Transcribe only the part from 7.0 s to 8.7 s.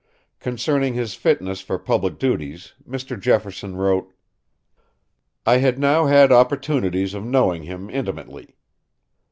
of knowing him intimately.